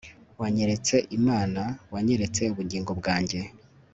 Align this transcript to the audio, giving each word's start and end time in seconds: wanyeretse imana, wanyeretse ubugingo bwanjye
wanyeretse 0.41 0.95
imana, 1.17 1.61
wanyeretse 1.93 2.41
ubugingo 2.53 2.91
bwanjye 2.99 3.39